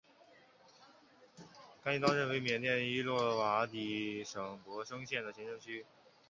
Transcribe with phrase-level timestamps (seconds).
[1.83, 5.85] 甘基当镇为缅甸伊洛瓦底省勃生县的行政区。